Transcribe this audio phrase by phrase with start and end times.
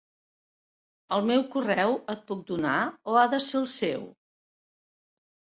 [1.17, 2.79] El meu correu, et puc donar,
[3.13, 4.11] o ha de ser el seu?